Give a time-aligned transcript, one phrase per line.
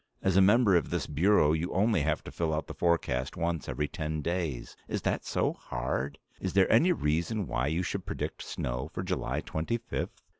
[0.23, 3.69] As a member of this Bureau you only have to fill out the forecast once
[3.69, 4.75] every ten days.
[4.87, 6.17] Is that so hard?
[6.39, 10.09] Is there any reason why you should predict snow for July 25th?"